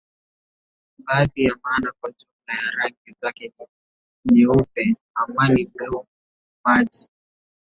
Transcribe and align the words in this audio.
baadhi 0.97 1.43
ya 1.43 1.55
maana 1.63 1.93
kwa 2.01 2.11
jumla 2.11 2.55
ya 2.65 2.71
rangi 2.71 3.15
zake 3.21 3.53
ni 3.57 3.67
nyeupe 4.37 4.95
amani 5.15 5.65
bluu 5.65 6.05
maji 6.63 7.09